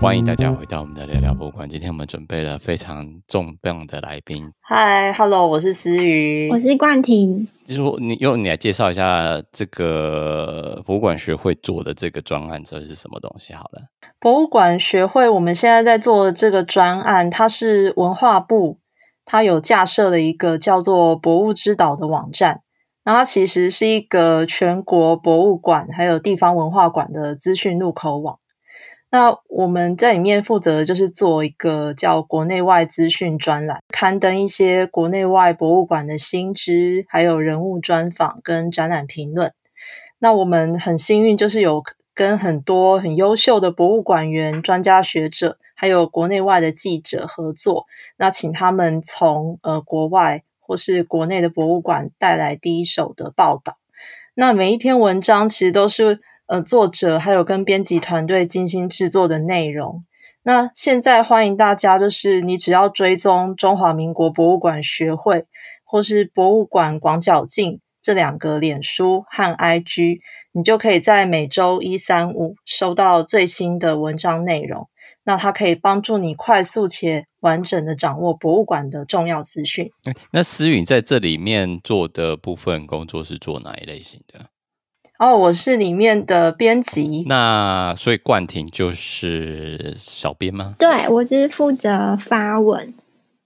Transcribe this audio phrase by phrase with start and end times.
[0.00, 1.68] 欢迎大家回到我们的聊聊博物馆。
[1.68, 4.50] 今天我们准备了非常重磅的来宾。
[4.66, 7.46] Hi，Hello，我是思雨，我是冠廷。
[7.66, 13.52] 就是你用你来介绍一下这个博物馆学会做的这个专案，这是什么东西？
[13.52, 13.82] 好了，
[14.18, 18.78] 博物馆学会我们现在在做的这个专案，它是文化部，
[19.26, 22.62] 它有架设了一个叫做“博物之岛”的网站。
[23.04, 28.38] 那它其实是一个全国博物馆还有地方文化馆的资讯入口网。
[29.12, 39.52] 那我们在里面负责的就是做一个叫国内外资讯专栏，刊登一些国内外博物馆的新知，还有人物专访跟展览评论。
[40.20, 41.82] 那我们很幸运，就是有
[42.14, 47.86] 跟很多很优秀的博物馆员、专家学者，还有国内外的记者合作。
[48.16, 53.78] 那请他们从呃国外或是国内的博物馆带来第一手的报道。
[54.34, 56.20] 那每一篇文章其实都是。
[56.50, 60.02] 呃，作者还有跟编辑团队精心制作的内容。
[60.42, 65.44] 那现在欢迎大家，就是你只要追踪中华民国博物馆学会
[65.84, 70.18] 或是博物馆广角镜这两个脸书和 IG，
[70.50, 74.88] 你就可以在每周一、三、五收到最新的文章内容。
[75.22, 79.88] 那它可以帮助你快速且完整的掌握博物馆的重要资讯。
[80.32, 84.46] 那思允在这里面做的部分工作是做哪一类型的？
[85.20, 87.26] 哦，我是里面的编辑。
[87.28, 90.74] 那所以冠廷就是小编吗？
[90.78, 92.94] 对，我是负责发文，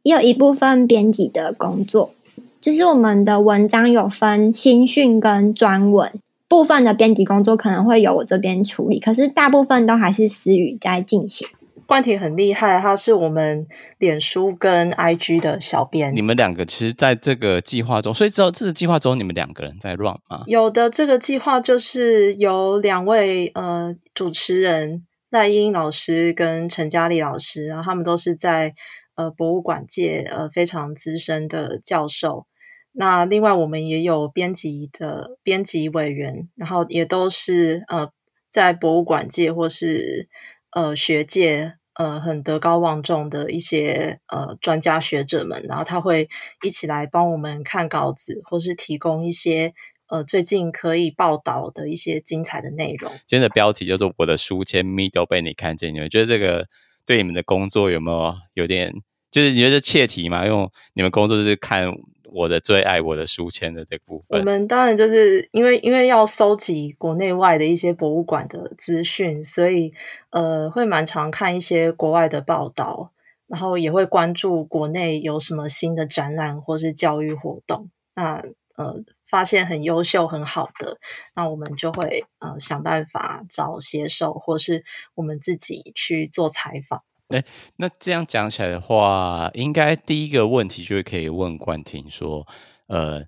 [0.04, 2.14] 也有一部分编辑的工作。
[2.60, 6.12] 就是我们的文章有分新讯跟专文，
[6.46, 11.48] 部分的编辑工作可能会由我这边处理，可是大部分都还是思雨在进行。
[11.86, 13.66] 冠廷很厉害，他是我们
[13.98, 16.14] 脸书跟 IG 的小编。
[16.14, 20.42] 你们两个其实在这个计划中，所以知道这个计划中你们两个人在 run 吗？
[20.46, 28.74] 有的，这个计划就是有两位呃主持人赖英老师跟陈嘉丽老师，然后他们都是在
[29.16, 32.46] 呃博物馆界呃非常资深的教授。
[32.92, 38.08] 那另外我们也有编辑的编辑委员，然后也都是呃
[38.50, 40.28] 在博物馆界或是。
[40.76, 46.28] 呃，学界呃很德高望重的一些呃专家学者们，然后他会
[46.62, 49.72] 一起来帮我们看稿子，或是提供一些
[50.08, 53.10] 呃最近可以报道的一些精彩的内容。
[53.26, 56.66] 今天的标题叫做“我的书签咪都被你看见”，你们觉得这个
[57.06, 58.92] 对你们的工作有没有有点，
[59.30, 60.44] 就是你觉得切题吗？
[60.46, 61.92] 因为你们工作就是看。
[62.34, 69.94] 我的最爱，我的书签的这部分，我们当然就是因为因为要搜集国内外的一些博物馆的资讯，所以
[70.30, 73.12] 呃会蛮常看一些国外的报道，
[73.46, 77.88] 然后也会关注国内有什么新的展览或是教育活动。
[78.16, 78.42] 那
[78.76, 78.96] 呃
[79.30, 80.98] 发现很优秀很好的，
[81.36, 84.84] 那我们就会呃想办法找写手，或是
[85.14, 87.04] 我们自己去做采访。
[87.34, 87.44] 哎，
[87.78, 92.46] 那这样讲起来的话，应该第一个问题就会可以问冠廷说，
[92.86, 93.24] 呃，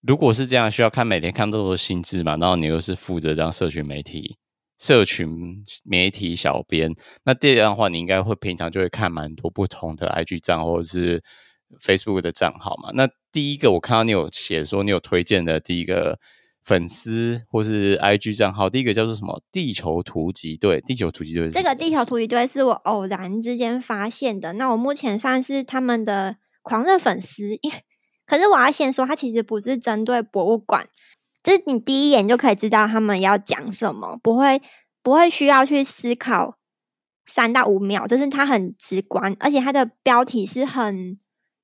[0.00, 2.38] 如果是这样，需要看每天看都多新知嘛？
[2.38, 4.38] 然后你又是负责当社群媒体、
[4.78, 5.28] 社群
[5.84, 6.90] 媒体小编，
[7.24, 11.22] 那这样的话，你应该会平常就会看蛮多不同的 IG 账或者是
[11.82, 12.90] Facebook 的账号嘛？
[12.94, 16.18] 那第一个我看到你有写说你有推荐的第一个。
[16.70, 19.42] 粉丝或是 IG 账号，第一个叫做什么？
[19.50, 20.80] 地球突击队。
[20.80, 24.52] 地球突击队，这个地球突击队是我偶然之间发现的。
[24.52, 27.42] 那我目前算是他们的狂热粉丝，
[28.24, 30.86] 可是我要先说，它其实不是针对博物馆，
[31.42, 34.62] 就是你第一眼就可以知道他们要讲什么，不会
[35.02, 36.56] 不会需要去思考
[37.26, 41.18] 三到五秒，就是它很直观，而且它的标题是很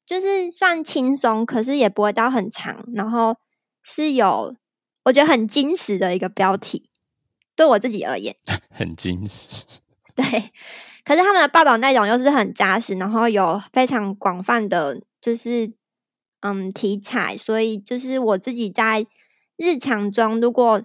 [0.05, 3.37] 就是算轻松，可是也不会到很长，然后
[3.85, 4.57] 是有。
[5.07, 6.83] 我觉得很精实的一个标题，
[7.55, 8.35] 对我自己而言，
[8.71, 9.65] 很精实。
[10.17, 10.25] 对，
[11.05, 15.73] 可是他们的报道内容又是很扎实，然后有非常广泛的，就是
[16.41, 19.07] 嗯题材，所以就是我自己在
[19.57, 20.83] 日常中，如果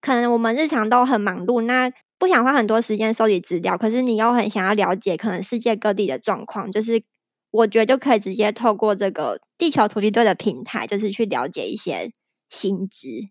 [0.00, 7.00] 可能我们日常都很忙碌，那不想花很多时间收集资料，可是你又很想要了解可能世界各地的状况，就是
[7.52, 12.10] 我觉得就可以直接透过这个地球突击队的平台，就是去了解一些
[12.50, 13.28] 新知。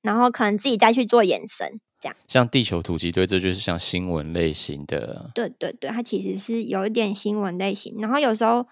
[0.00, 2.16] 然后可能自己再去做延伸，这样。
[2.26, 5.30] 像地球突击队，这就是像新闻类型的。
[5.34, 8.66] 对对对，它其实是有一点新闻类型，然后有时候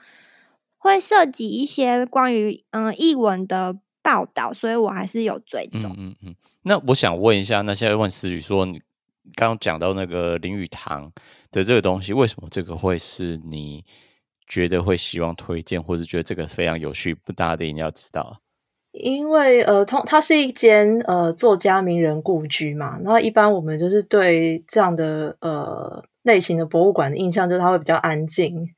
[0.78, 5.94] 会涉及一些关于嗯译文的报道，所以我还是有追踪。
[5.96, 6.34] 嗯嗯嗯。
[6.62, 8.80] 那我想问一下，那现在问思雨说，你
[9.34, 11.12] 刚刚讲到那个林语堂
[11.50, 13.84] 的这个东西，为什么这个会是你
[14.46, 18.40] 觉得会希望推荐，或者觉得这个非常有趣，不大的一定要知道？
[18.92, 28.68] 因为呃，通它是一间呃作家名人故居嘛，那一般我们就是对这样的呃类型的博物馆的印象就是它会比较安静，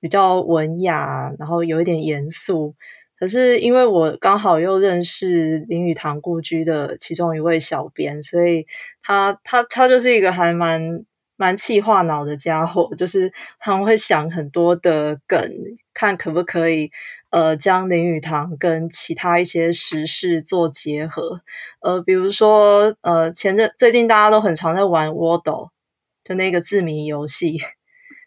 [0.00, 2.74] 比较文雅，然后有一点严肃。
[3.18, 8.66] 可是因为我刚好又认识林语堂故居的其中一位小编，所以
[9.02, 11.04] 他他他就是一个还蛮
[11.36, 15.40] 蛮企划脑的家伙，就是他们会想很多的梗，
[15.94, 16.90] 看可不可以
[17.32, 21.40] 呃将林语堂跟其他一些时事做结合。
[21.80, 25.70] 呃，比如说呃前阵最近大家都很常在玩 Wordle，
[26.22, 27.58] 就那个字谜游戏。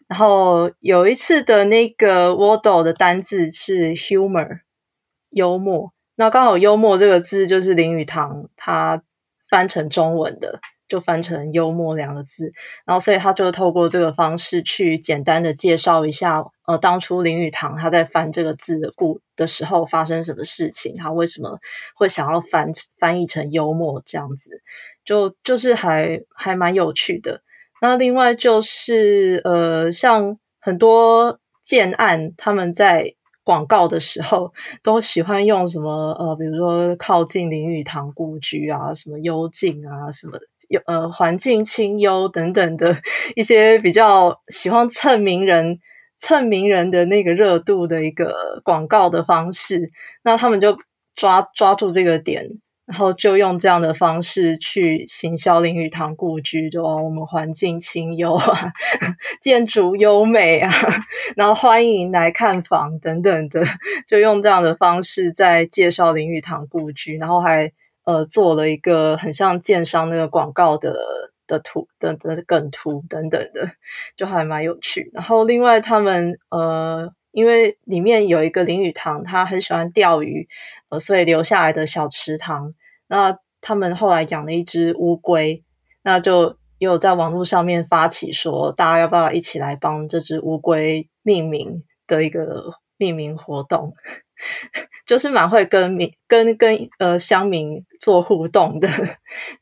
[0.06, 4.60] 然后有一次的那个 Wordle 的单字是 humor。
[5.30, 9.02] 幽默，那刚好“幽默”这个字就是林语堂他
[9.50, 12.52] 翻成中文的，就翻成“幽默”两个字。
[12.84, 21.58] 然后，所以他就透过这个方式去简单的介绍一下，呃，当初林语堂他在翻这个字的故的时候发生什么事情，他为什么
[21.94, 24.62] 会想要翻翻译成“幽默”这样子，
[25.04, 27.42] 就就是还还蛮有趣的。
[27.80, 33.14] 那另外就是呃，像很多建案他们在。
[33.46, 34.52] 广告的时候
[34.82, 40.36] 都喜欢用什么呃，比如说靠近林语堂故居啊，什么幽静啊，什么
[40.68, 42.96] 有呃环境清幽等等的
[43.34, 45.78] 一些比较喜欢蹭名人、
[46.18, 49.90] 蹭名人的那个热度的一个广告的方式，
[50.22, 50.76] 那他们就
[51.14, 52.58] 抓抓住这个点。
[52.86, 58.72] 然后就用这样的方式去行销林语堂故居，就我们环境清幽啊，
[59.42, 60.70] 建筑优美啊，
[61.34, 63.64] 然后欢迎来看房等等的，
[64.06, 67.72] 就用这样的方式在介绍林语堂故居，然后还
[68.06, 70.96] 呃做了一个很像建商那个广告的
[71.46, 73.72] 的图的的梗图等等的，
[74.16, 75.10] 就还蛮有趣。
[75.12, 77.12] 然后另外他们呃。
[77.32, 80.48] 因为里面有一个林语堂，他很喜欢钓鱼，
[80.98, 82.72] 所以留下来的小池塘。
[83.08, 85.62] 那他们后来养了一只乌龟，
[86.02, 93.92] 那就有在网络上面发起说，大家要不要一起来帮这只乌龟命名的一个命名活动。
[95.06, 98.88] 就是蛮会跟民跟跟呃乡民做互动的，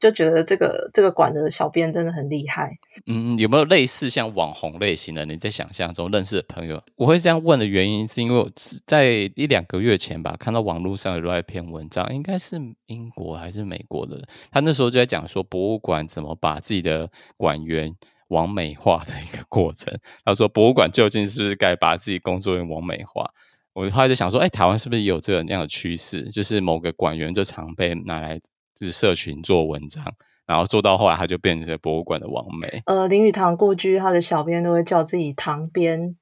[0.00, 2.78] 就觉得这个这个馆的小编真的很厉害。
[3.06, 5.26] 嗯，有没有类似像网红类型的？
[5.26, 6.82] 你在想象中认识的朋友？
[6.96, 8.50] 我会这样问的原因，是因为我
[8.86, 17.94] 在一两个月前吧，看到网络上有一篇文章，应该是英国还是美国的，他那时候就在讲说博物馆怎么把自己的馆员
[18.28, 19.92] 往美化的一个过程。
[20.24, 23.30] 他说博物馆究竟是不是该把自己工作人员往美化？
[23.74, 26.30] 我后来就想说，哎、台湾是不是也有这样的趋势？
[26.30, 28.38] 就是某个馆员就常被拿来
[28.72, 30.04] 就是社群做文章，
[30.46, 32.82] 然后做到后来他就变成博物馆的王美。
[32.86, 36.16] 呃，林语堂故居，他的小编都会叫自己堂编，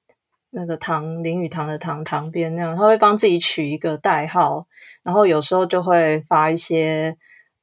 [0.49, 4.67] 那个堂林语堂的堂堂编那样，他会帮自己取一个代号，
[5.03, 7.19] 然后有时候就会发一些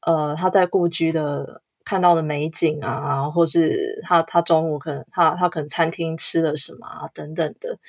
[0.05, 7.79] 呃他在故居的看到的美景啊，或是他他中午可能他他可能餐厅吃了什么啊等等的，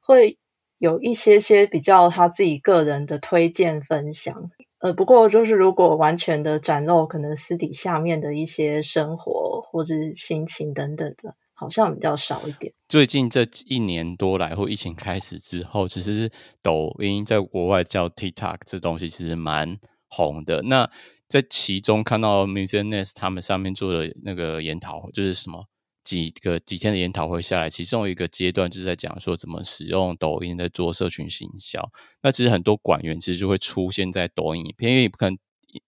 [0.00, 0.38] 会。
[0.80, 12.72] 有一些些比较他自己个人的推荐分享，呃，不过就是如果完全的展露可能私底下面的一些生活或者心情等等的，好像比较少一点。
[12.88, 16.32] 最近这一年多来，或疫情开始之后，其实是
[16.62, 19.78] 抖音在国外叫 TikTok 这东西其实蛮
[20.08, 20.62] 红的。
[20.62, 20.90] 那
[21.28, 25.66] 在其中看到 MuseumNext 他们上面做的那个研讨，就是什么？
[26.02, 31.90] 几个几天的研讨会下来，其中一个阶段就是在讲说怎么使用抖音在做社群行销。
[32.22, 35.38] 那其实很多馆员其实就会出现在抖音影片，因为不可能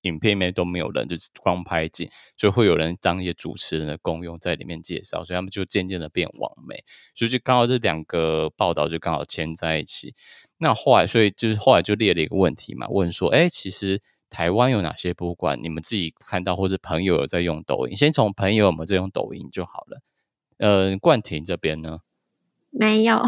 [0.02, 6.84] 影片里面都没有人，就是光拍景，所以会有人当一些主持人的功用在里面介绍，所以他们就渐渐的变网美。
[7.16, 10.14] 所以就刚好这两个报道就刚好牵在一起。
[10.58, 14.00] 那后来，所以就是后来就列了一个问题嘛，问说：哎，其实
[14.32, 15.58] 台湾有哪些博物馆？
[15.62, 17.94] 你们自己看到或者朋友有在用抖音？
[17.94, 20.00] 先从朋友有没有在用抖音就好了。
[20.56, 21.98] 呃，冠廷这边呢？
[22.70, 23.22] 没有。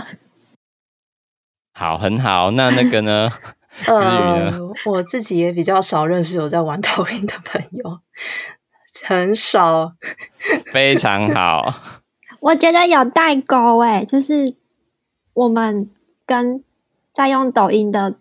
[1.72, 2.48] 好，很好。
[2.52, 3.30] 那那个呢？
[3.86, 4.50] 呃，
[4.86, 8.00] 我自己也比较少认识有在玩抖音的朋友，
[9.04, 9.94] 很少。
[10.72, 12.00] 非常好。
[12.40, 14.54] 我觉得有代沟哎，就是
[15.34, 15.90] 我们
[16.24, 16.64] 跟
[17.12, 18.16] 在用抖音的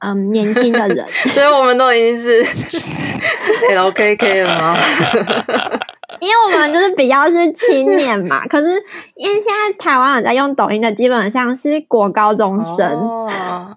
[0.00, 2.44] 嗯年轻的人， 所以我们都已经是
[3.70, 4.76] LKK 了吗？
[6.20, 8.66] 因为我们就是比较是青年嘛，可是
[9.14, 13.30] 因为现在台湾人在用抖音的，基本上是国高中生哦，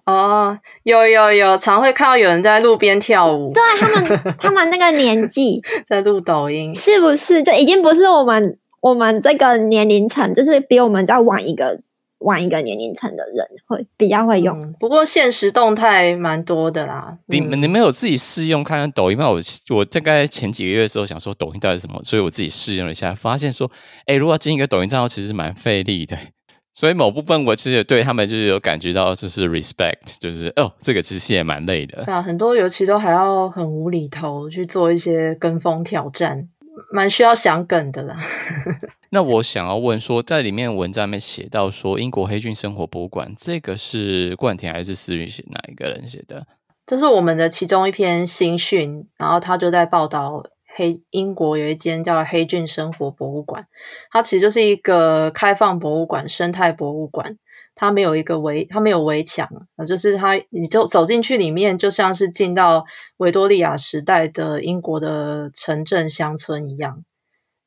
[0.05, 7.41] 哦，有有有，常会看到有人在路边跳舞，对他们，他们那个年纪在录抖音，是不是？
[7.41, 11.79] 就已经不是我们我们这个年龄层，就是比我们再晚一个
[12.23, 14.59] 玩一个年龄层的人会比较会用。
[14.61, 17.17] 嗯、不过现实动态蛮多的啦。
[17.27, 19.29] 你们、嗯、你们有自己试用看看抖音吗？
[19.29, 19.39] 我
[19.75, 23.69] 我大概前几个月的时候想说抖音到底是什么，所以我自己试用了一下，发现说，
[24.05, 26.17] 哎，如果要经营一个抖音账号，其实蛮费力的。
[26.75, 32.03] 所以某部分我其实对他们就是有感觉到，就是 respect，就是哦，这个其实也蛮累的。
[32.03, 36.49] 对啊，很多尤其都还要很无厘头去做一些跟风挑战，
[36.91, 38.17] 蛮需要想梗的啦。
[39.11, 46.47] 那我想要问说，在里面文章里面写到说，英国黑郡生活博物馆，这个是冠廷还是思雨写哪一个人写的？
[46.85, 50.43] 这是我们的其中一篇新讯，然后他就在报道。
[50.75, 53.67] 黑英国有一间叫黑郡生活博物馆，
[54.09, 57.37] 它其实就是一个开放博物馆、生态博物馆。
[57.75, 59.47] 它没有一个围，它没有围墙，
[59.87, 62.85] 就是它，你就走进去里面，就像是进到
[63.17, 67.03] 维多利亚时代的英国的城镇乡村一样。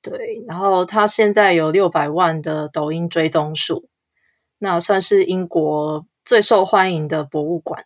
[0.02, 3.88] 对，然后它现在有六百万的抖音追踪数，
[4.58, 7.84] 那算是英国最受欢迎的博物馆。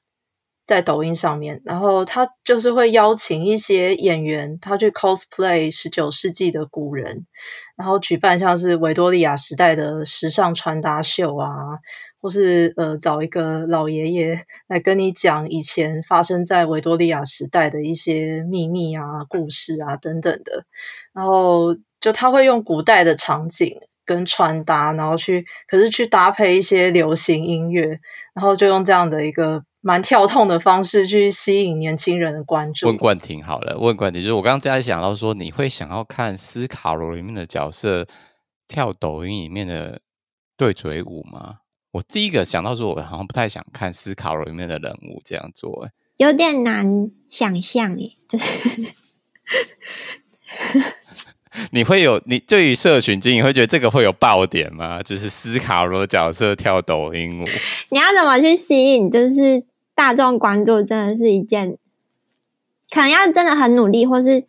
[0.67, 7.27] 在抖音上面，然后他就是会邀请一些演员，他去 cosplay 十九世纪的古人，
[7.77, 11.49] 然后举办像是维多利亚时代的时尚穿搭秀啊，
[12.21, 20.65] 或是呃找一个老爷爷来跟你讲以前发生在维多利亚时代的一些秘密啊、故事啊等等的，
[21.13, 27.87] 然后就他会用古代的场景跟穿搭，然后去可是去搭配一些流行音乐，
[28.35, 29.65] 然后就用这样的一个。
[29.83, 32.87] 蛮跳痛的方式去吸引年轻人的关注。
[32.87, 38.07] 问冠廷好了，问冠廷，就是我刚刚在想到说，你会想要看斯卡罗里面的角色
[38.69, 40.03] 跳抖音里面的
[40.55, 41.61] 对嘴舞吗？
[41.93, 46.85] 我第一个想到说，我好像不太想看斯卡罗里面的人物这样做，有点难
[47.29, 48.13] 想象耶。
[51.73, 55.03] 你会有你对于社群经营会觉得这个会有爆点吗？
[55.03, 57.45] 就是斯卡罗角色跳抖音舞，
[57.91, 59.11] 你要怎么去吸引？
[59.11, 59.65] 就是。
[59.93, 61.77] 大众关注真的是一件，
[62.91, 64.47] 可能要真的很努力，或是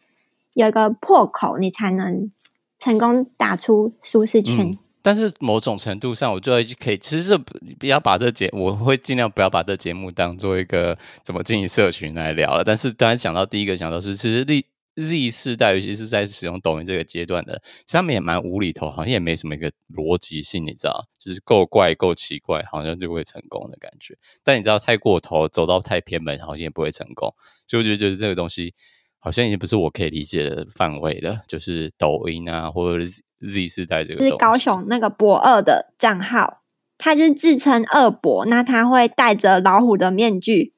[0.53, 2.31] 有一个破口，你才能
[2.79, 4.69] 成功打出舒适圈。
[4.69, 12.63] 嗯，但是某种程度上，我觉得可以，其实是不要把这节，我会尽量不要把这节目当做一个怎么经营社群来聊了。
[12.63, 14.65] 但是当然想到第一个想到是，其实立。
[14.97, 17.53] Z 世代，尤其是在使用抖音这个阶段的，
[17.85, 24.17] 其实他们也蛮无厘头，好像也没什么一个逻辑性，你知道，就是够怪、够奇怪，好像就会成功的感觉。
[24.43, 27.33] 但你知道，太过头，走到太偏门，好像也不会成功。
[27.67, 28.73] 所以我觉得，就是这个东西，
[29.21, 31.39] 好像已经不是我可以理解的范围了。
[31.47, 36.61] 就是抖音啊，或者是 Z 世代这个，是高雄那个博二的账号，
[36.97, 40.69] 他就是自称二博，那他会戴着老虎的面具，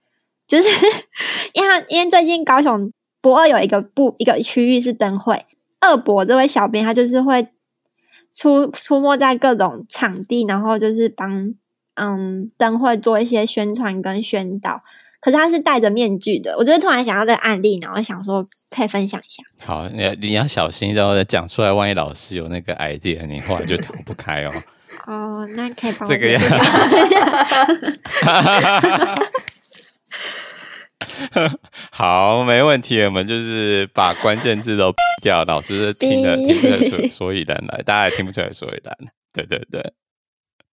[0.48, 0.70] 就是
[1.56, 2.92] 因为因为最近高雄。
[3.24, 5.42] 博二有一个部一个区域是灯会，
[5.80, 7.48] 二博这位小编他就是会
[8.34, 11.56] 出出没在各种场地，然后就是帮
[11.94, 14.82] 嗯灯会做一些宣传跟宣导。
[15.24, 18.44] 可是他是戴着面具的，我就是突然想到这个案例，然后想说
[18.76, 19.42] 可以分享一下。
[19.66, 24.52] 好，你你要小心，然后讲出来，万一老师有那个 idea，你后来就逃不开哦。
[25.08, 26.42] 哦，那可以帮我这个样。
[31.90, 33.02] 好，没问题。
[33.04, 38.94] 我们就是把关键字都掉，老师听得听得所所以然来，大家也听不出来所以然。
[39.34, 39.94] 对对对，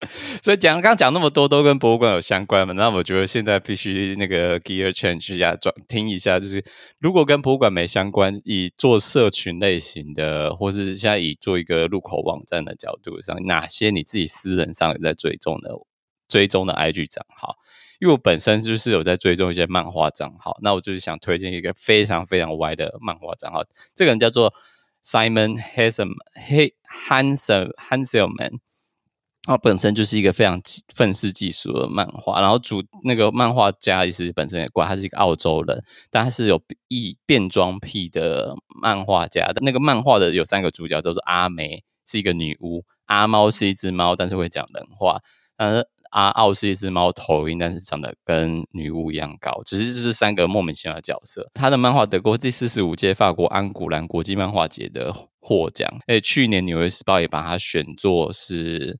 [0.43, 2.73] 所以讲刚讲那么多都跟博物馆有相关嘛？
[2.75, 6.64] 那我觉得现在必须那个 gear change 一下，转听一下，就是
[7.00, 15.71] 如果跟博物馆没相关，以做社群类型的，或是现在以做一个入口网站的角度上，哪些你自己私人上有在追踪的
[16.28, 17.57] 追踪的 IG 账号？
[17.99, 23.64] 因为我本身就是有在追踪一些漫画账号，那我就是想推荐一个非常非常歪的漫画账号。
[23.97, 24.55] 这个人叫做
[25.05, 26.14] Simon Hanselmann，
[26.47, 26.75] 嘿
[27.09, 27.73] ，Hansel
[29.49, 30.61] 它本身就是一个非常
[30.95, 32.40] 愤世嫉俗的漫画。
[32.40, 39.50] 然后主那个漫画家其实本身也怪，他是一个澳洲人，但他是有异变装癖的漫画家。
[39.62, 45.19] 那个漫画的有三个主角，叫做阿梅是一个女巫，阿猫是一只猫，但是会讲人话。
[45.57, 45.83] 呃。
[46.11, 51.47] 阿奥是一只猫头鹰，但是长得跟女巫一样高，只是这是三个莫名其妙的角色。
[51.52, 58.99] 他的漫画得过第四十五届法国安古兰国际漫画节的获奖，诶，去年纽约时报也把它选作是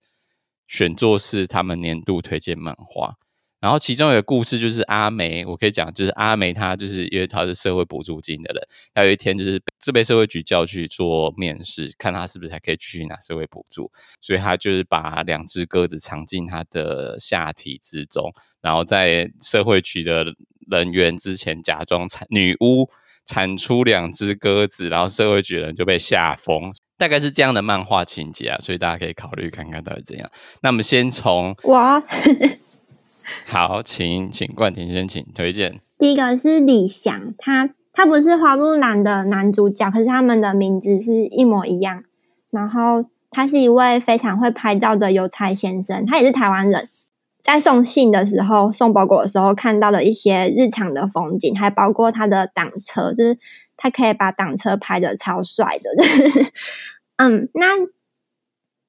[0.68, 3.14] 选作是他们年度推荐漫画。
[3.60, 8.62] 然后其中有个故事就是阿梅，我可以讲，就是阿梅她就是因为她是社会补助金的人，
[8.94, 20.25] 她有一天就是是被社会局叫去做面试，看她是不是还可以继续拿社会补助，所以她就是把两只鸽子藏进她的下体之中，然后在社会局的
[20.70, 22.88] 人员之前假装产女巫
[23.26, 26.72] 产出两只鸽子，然后社会局的人就被吓疯。
[26.99, 30.28] 大概是这样的漫画情节啊，所以大家可以考虑看看到底怎样。
[30.62, 32.02] 那我们先从我
[33.47, 35.81] 好，请请冠廷先请推荐。
[35.97, 42.02] 第一个是李翔，他他不是花木兰的男主角，可是他们的名字是一模一样。
[42.50, 46.83] 然后他是一位非常会拍照的邮差先生，他也是台湾人。
[47.40, 53.38] 在送信的时候，送包裹的时候，看到了一些日常的风景，还包括他的挡车，就是。
[53.78, 56.04] 他可以把挡车拍的超帅的，
[57.16, 57.78] 嗯，那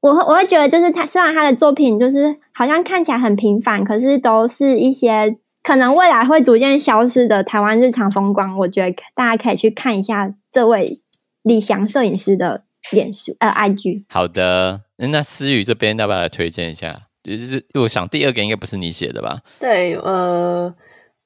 [0.02, 8.58] 我我会觉得，就是他虽然他的作品就是好像看起来很平凡，可是都是一些可能未来会逐渐消失的台湾日常风光。
[8.58, 10.86] 我觉得大家可以去看一下这位
[11.44, 14.06] 李翔摄影师的脸书呃 IG。
[14.10, 17.04] 好的，那思雨这边要不要来推荐一下？
[17.22, 19.40] 就是我想第二个应该不是你写的吧？
[19.60, 20.74] 对，呃。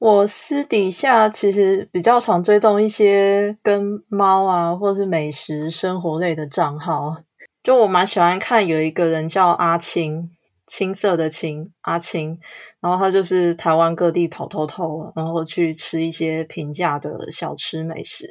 [0.04, 7.16] 我私底下其实比较常追踪一些跟猫啊，或是美食生活类的账号。
[7.62, 10.28] 就我蛮喜欢看有一个人叫阿青，
[10.66, 12.38] 青色的青，阿青，
[12.80, 18.28] 然后他就是台湾各地跑透透，然后去吃一些平价的小吃美食。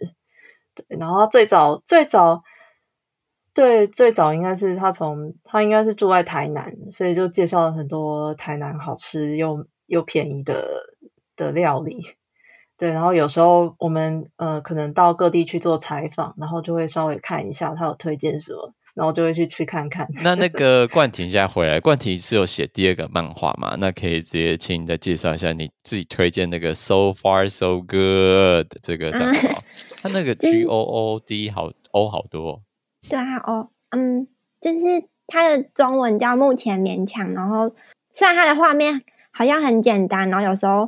[0.76, 2.40] 对，然后他最早最早，
[3.52, 10.93] 对，最早应该是他从他应该是住在台南，所以就介绍了很多台南好吃又又便宜的。
[11.44, 12.02] 的料理，
[12.78, 20.08] 对，然后有时候我们呃可能到各地去做采访，然后就会稍微看一下他有推荐什么，然后就会去吃看看。
[20.24, 23.76] 那那 个冠廷现在回来，冠廷是有写第二个漫画嘛？
[23.80, 29.50] 那可以直接请你再介绍一下你自己推荐那个 So Far So Good 这个账号，
[30.02, 32.62] 他那个 G O O D 好 O 好多，
[33.10, 34.28] 对啊哦，嗯，
[34.60, 37.72] 就是他的中文叫目前勉强，然后
[38.12, 40.86] 虽然他的画面好像很简单，然后有时候。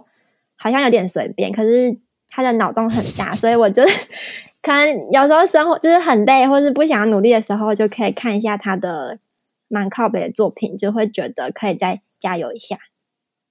[0.66, 1.96] 好像有点随便，可是
[2.28, 3.84] 他的脑洞很大，所以我就
[4.64, 9.16] 可能有时候生活就是很累，或是不想要努力的时候，就可以看一下他的
[9.70, 12.76] 蛮靠北的作品，就会觉得可以再加油一下。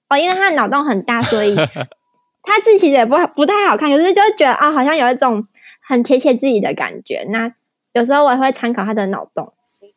[0.09, 1.55] 哦，因为他的脑洞很大，所以
[2.43, 5.41] 他自己其实也不不太好看，可是就觉得啊、哦，好像有一种
[5.87, 7.25] 很贴切自己的感觉。
[7.29, 7.49] 那
[7.93, 9.47] 有时候我也会参考他的脑洞，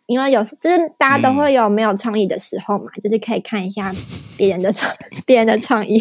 [0.06, 3.92] 因为有时就是大家都会有没有创意的时候嘛，嗯、就是可以看一下
[4.36, 4.94] 别人的创
[5.26, 6.00] 别人的创意。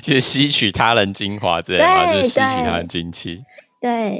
[0.00, 3.42] 就是吸取他人精华之类的嘛，就是吸取他人精气，
[3.80, 4.16] 对，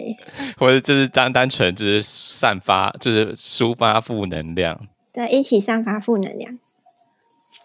[0.58, 4.80] 或者就是单单纯就是散发，就是抒发负能量，
[5.14, 6.50] 对，一起散发负能量，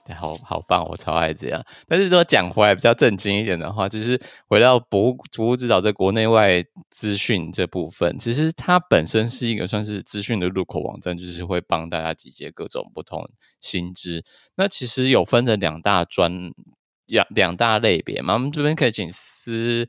[0.06, 1.66] 对，好好棒，我超爱这样。
[1.88, 13.28] 但是如果讲回来比较正经一点的话，就是回到博物博物志岛这国内外资讯这部分，其实它本身是一个算是资讯的入口网站，就是会帮大家集结各种不同
[13.60, 14.24] 新知。
[14.56, 16.52] 那其实有分成两大专。
[17.08, 19.88] 两两大类别嘛，我们这边可以请思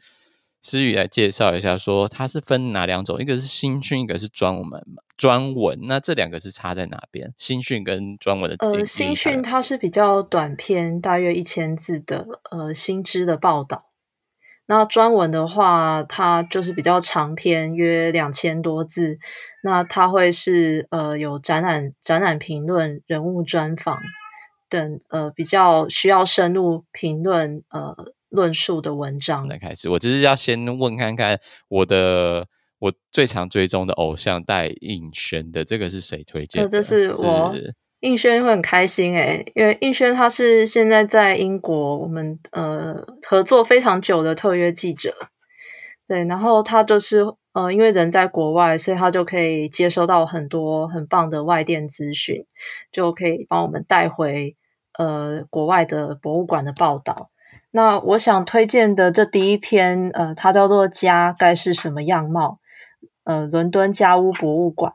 [0.61, 3.21] 思雨来介绍一下，说它是分哪两种？
[3.21, 4.81] 一个是新讯，一个是专文嘛，
[5.17, 5.79] 专文。
[5.83, 7.33] 那这两个是差在哪边？
[7.37, 13.85] 新讯跟专文的呃，新讯它是比较短篇，大约一千字的呃新知的报道。
[14.67, 19.19] 那专文的话，它就是比较长篇，约两千多字。
[19.63, 23.97] 那它会是呃有展览、展览评论、人物专访。
[24.69, 27.95] 等呃比较需要深入评论呃
[28.29, 32.47] 论述的文章来开始，我只是要先问看看我的
[32.79, 36.69] 我最常追踪的偶像戴应轩的这个是谁推荐的？
[36.69, 37.55] 这是我
[38.01, 45.15] 应轩会很开心诶、欸，因为应轩他是现在在英国我们呃合作非常久的特约记者，
[46.07, 47.25] 对，然后他就是。
[47.55, 52.47] 呃，因为人在国外，所以他就可以接收到很多很棒的外电资讯，
[52.93, 54.55] 就可以帮我们带回
[54.99, 57.31] 呃国外的博物馆的报道。
[57.71, 62.59] 那我想推荐的这第一篇，呃，它叫做《家该是什么样貌》，
[63.25, 64.93] 呃，伦敦家屋博物馆，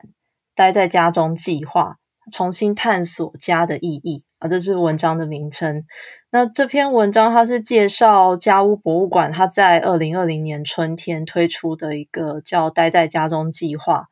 [0.54, 1.96] 待在家中计划，
[2.32, 4.48] 重新探索家的意义啊。
[4.48, 5.84] 这是文章的名称。
[6.30, 14.08] 那这篇文章它是介绍家屋博物馆，它在二零二零年春天推出的一个叫“待在家中”计划。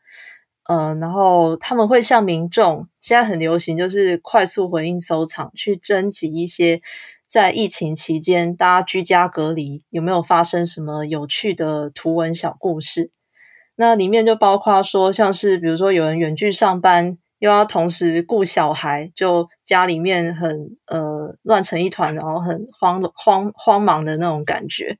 [0.68, 6.80] 呃，然后他们会向民众，现在很流行，就是快速回应收藏，去征集一些
[7.26, 13.10] 在疫情期间大家居家隔离有没有发生什么有趣的图文小故事。
[13.76, 17.18] 那里面就包括说，像是比如说有人远距上班。
[17.42, 24.96] 又要同时顾小孩，就家里面很呃乱成一团，然后很慌慌慌忙的那种感觉。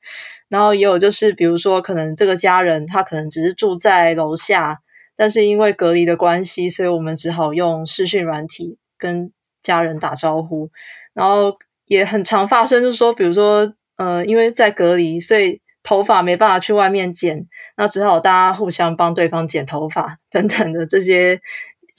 [0.48, 4.80] 然后也有就是，比如说可能这个家人他可能只是住在楼下，
[5.16, 10.70] 但是因为隔离的关系，所以我们只好用视讯软体跟家人打招呼。
[11.14, 17.46] 然后也很常发生，就是说，比如说呃，因为在隔离，所以头发没办法去外面剪，
[17.76, 21.40] 那只好大家互相帮对方剪头发等等的这些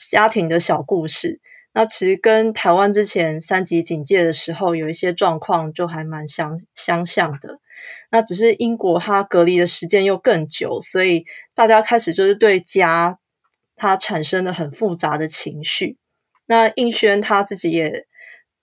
[0.09, 1.39] 家庭的小故事。
[1.75, 7.59] 那其实跟台湾之前三级警戒的时候有一些状况就还蛮相相像的。
[8.11, 13.19] 那只是英国它隔离的时间又更久，所以大家开始就是对家
[13.75, 15.97] 它产生了很复杂的情绪。
[16.45, 18.05] 那应轩他自己也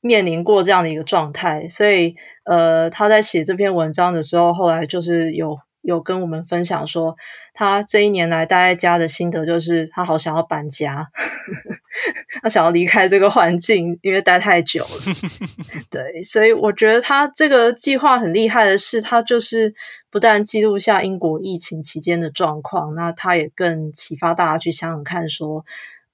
[0.00, 7.16] 面临过这样的一个状态，所以呃，他在写这篇文章的时候，后来就是有有跟我们分享说，
[7.54, 11.08] 他这一年来待在家的心得就是，他好想要搬家，
[12.42, 15.14] 他想要离开这个环境，因为待太久了。
[15.90, 19.74] 对，所以我觉得他这个计划很厉害的是，他就是
[20.10, 25.64] 不但记录下英国疫情期间的状况，那他也更启发大家去想想看说。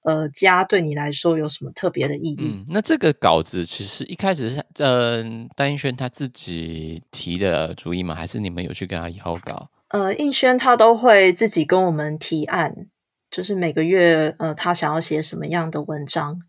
[0.07, 2.37] 呃，家对你来说有什么特别的意义？
[2.39, 5.21] 嗯，那这个稿子其实一开始是呃，
[5.53, 8.15] 单映萱他自己提的主意吗？
[8.15, 9.69] 还是你们有去跟他邀稿？
[9.89, 12.87] 呃，应轩他都会自己跟我们提案，
[13.29, 16.39] 就是每个月呃，他想要写什么样的文章。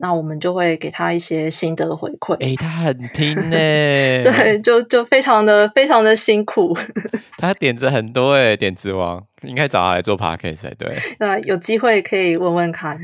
[0.00, 2.34] 那我们就会给他一些心得回馈。
[2.40, 6.76] 诶、欸、他很拼 呢，对，就就非常的非常的辛苦。
[7.36, 10.96] 他点子很多诶，点子王应该找他来做 podcast 才对。
[11.18, 12.98] 那有机会可以问问看。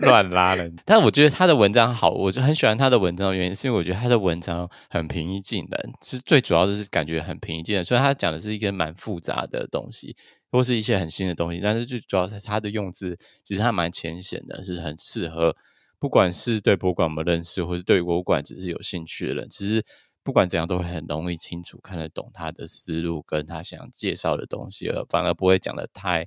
[0.00, 7.84] 乱拉人， 但我觉得他的文章好，我就很喜欢他的文章的原因是因为我觉得他的文章很平易近人，其实最主要就是感觉很平易近人。
[7.84, 10.14] 虽然他讲的是一个蛮复杂的东西，
[10.50, 15.56] 或是一些很新的东西，但是最主要是他的用字其实还蛮浅显的，就是很适合。
[16.02, 19.80] 不管是对博物馆没认识，或是对博物馆只是有兴趣的人，其实
[20.24, 26.26] 不管怎样都会很容易清楚看得懂他的思路跟他想介绍的东西，而反而不会讲的太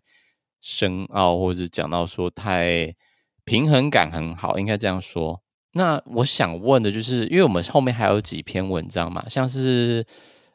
[0.61, 2.95] 深奥，或者讲到说太
[3.43, 5.41] 平衡感很好，应该这样说。
[5.73, 10.05] 那我想问的就是，因为我们后面还有几篇文章嘛，像是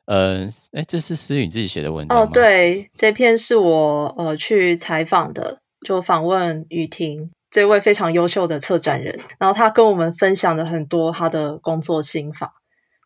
[0.07, 2.23] 呃，哎，这是思雨自己写的文章？
[2.23, 7.31] 哦，对，这篇是我呃去采访的，就访问雨婷。
[7.51, 12.55] 这位非常优秀的策展人，然后他跟我们分享了很多他的工作心法。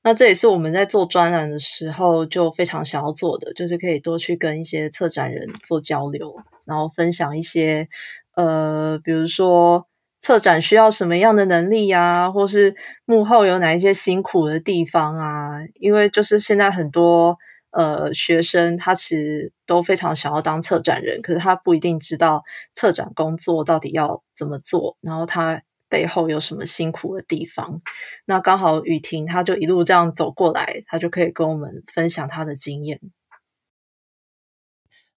[0.02, 7.88] 那这也是我们在做专栏的时候就非常想要做的，就是可以多去跟一些策展人做交流，然后分享一些
[8.34, 9.86] 呃，比如说
[10.20, 12.74] 策展需要什么样的能力啊，或是
[13.06, 15.52] 幕后有哪一些辛苦的地方啊。
[15.80, 17.38] 因为就是现在很多。
[17.76, 27.82] 呃，学生他其实都非常想要当策展人，可是他不一定知道策展工作到底要怎么做，然后他背后有什么辛苦的地方。
[28.26, 33.00] 那刚好雨婷他就一路这样走过来，他就可以跟我们分享他的经验，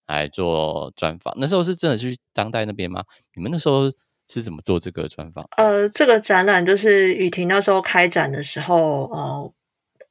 [0.06, 1.32] 来做专访。
[1.38, 3.04] 那时候是真的去当代那边吗？
[3.36, 3.88] 你们那时候
[4.28, 5.46] 是怎么做这个专访？
[5.56, 9.52] 呃，这个展览就是雨婷那时候开展的时候，呃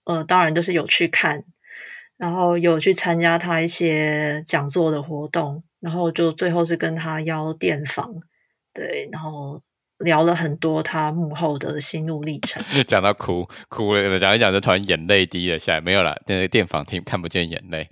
[0.06, 1.44] 呃，当然就是有去看。
[2.18, 8.16] 然后有去参加他一些讲座的活动，然后就最后是跟他邀电访，
[8.74, 9.62] 对，然后
[10.00, 12.64] 聊了很多他幕后的心路历程。
[12.88, 17.90] 讲到哭哭了，讲一讲就突然眼泪滴了下来，没有啦，那个电访听看不见眼泪。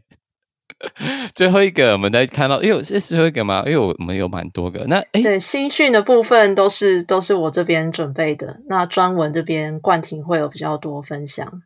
[1.36, 3.64] 最后一个我们在看到，哎呦，是最后一个吗？
[3.66, 4.84] 因为我们有蛮多个。
[4.88, 11.62] 那哎，对，新训的部分都是都是我这边准备的，那专文这边冠廷会有比较多分享。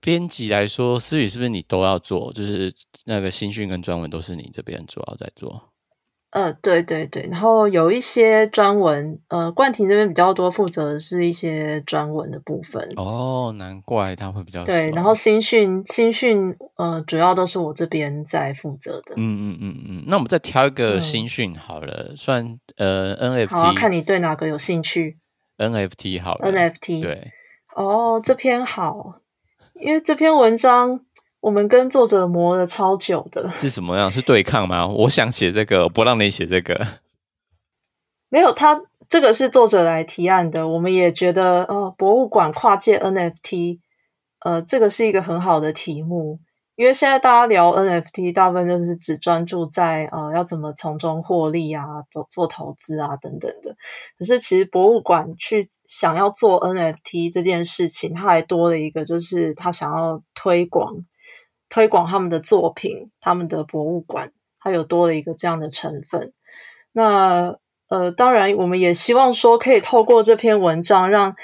[0.00, 2.32] 编辑来说，思雨是不是你都要做？
[2.32, 2.72] 就是
[3.06, 5.70] 那个新训跟专文都是你这边主要在做。
[6.30, 12.86] 呃，对对对，然后有一些专文，呃，冠廷这边比较多负责的是一些专文的部分。
[12.96, 14.90] 哦，难怪他会比较对。
[14.90, 19.14] 然后新训新训，呃，主要都是我这边在负责的。
[19.16, 23.50] 嗯嗯嗯嗯，那我们再挑一个新训好了，嗯、算呃 NFT。
[23.50, 25.18] 好、啊，看你对哪个有兴趣。
[25.56, 27.30] NFT 好了，NFT 对。
[27.76, 29.20] 哦，这篇好。
[29.84, 30.98] 因为这篇文章，
[31.40, 33.50] 我们跟作者磨了超久的。
[33.52, 34.10] 是什么样？
[34.10, 34.88] 是对抗吗？
[34.88, 36.74] 我想写这个，不让你写这个。
[38.30, 40.66] 没有，他这个是作者来提案的。
[40.66, 43.80] 我们也觉得，呃，博物馆跨界 NFT，
[44.40, 46.40] 呃，这个是一个很好的题目。
[46.76, 53.76] 因为现在大家聊 NFT，大部分就是只专注在呃要怎么从中获利啊，做做投资啊等等的。
[54.18, 61.04] 可是其实博物馆去想要做 NFT 这件事情，它还多了一个，就是他想要推广
[61.68, 66.32] 推广他们的作品，他们的博物馆，它有多了一个这样的成分。
[66.90, 67.56] 那
[67.88, 71.36] 呃，当然我们也希望说，可以透过这篇文章让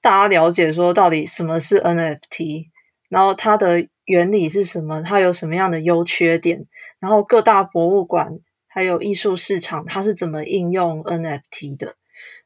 [0.00, 2.66] 大家了解说，到底什么是 NFT，
[3.08, 3.88] 然后它的。
[4.12, 5.00] 原理是什么？
[5.00, 6.66] 它有什么样的优缺点？
[7.00, 11.94] 然后各大博物馆还有艺术市场，它是怎么应用 NFT 的？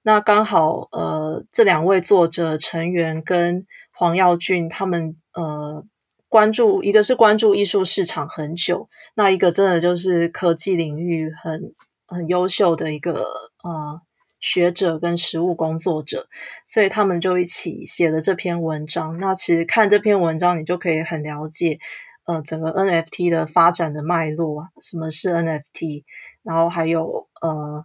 [0.03, 5.85] 那刚好，呃，这两位作者陈元跟黄耀俊他们，呃，
[6.29, 11.75] 关注，一个是关注艺术市场很久，那一个真的就是科技领域很
[12.07, 13.25] 很优秀的一个
[13.65, 14.01] 呃
[14.41, 16.29] 学者跟实务工作者，
[16.65, 19.19] 所以他们就一起写了这篇文章。
[19.19, 21.79] 那其实看这篇文章，你就可以很了解
[22.27, 26.05] 呃整个 NFT 的发展的脉络啊，什么是 NFT，
[26.43, 27.85] 然后还有呃。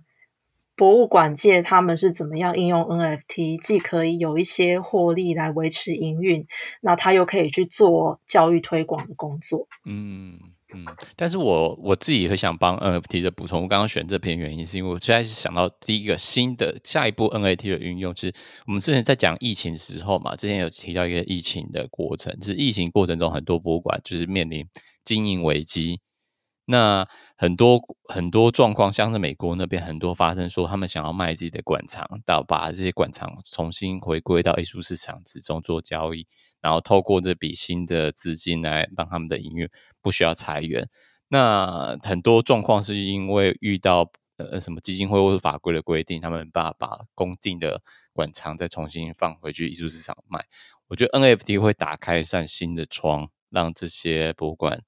[0.73, 6.47] 博物馆界他们是怎么样应用 NFT，既可以有一些获利来维持营运，
[6.81, 9.67] 那他又可以去做教育推广的工作。
[9.85, 10.39] 嗯
[10.73, 10.86] 嗯，
[11.17, 13.62] 但是我我自己会想帮 NFT 的补充。
[13.62, 18.34] 我刚刚选这篇原因是因为我最开始想到第一个新的下一步 NFT 的运用，就是
[18.65, 24.65] 我们之前在讲疫情时候嘛，之前有提到一个疫情的过程，就是疫情过程中很多博物馆就是面临
[25.03, 25.99] 经营危机。
[26.71, 27.05] 那
[27.36, 36.25] 很多很多状况，像是美国那边很多发生，说他们想要卖自己的馆藏，到把这些馆藏重新回归到艺术市场之中做交易，
[36.62, 39.69] 然后透过这笔新的资金来让他们的营运
[40.01, 40.88] 不需要裁员。
[41.27, 47.81] 那很多状况是因为遇到呃什么基金会或者法规的规定，他们把把公定的
[48.13, 50.45] 馆藏再重新放回去艺术市场卖。
[50.88, 54.81] 我觉得 NFT 会打开一扇新的窗，让这些博物馆。